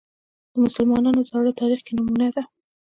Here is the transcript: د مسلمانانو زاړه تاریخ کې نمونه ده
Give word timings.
د 0.53 0.55
مسلمانانو 0.65 1.27
زاړه 1.29 1.51
تاریخ 1.61 1.79
کې 1.85 1.91
نمونه 1.97 2.27
ده 2.35 2.43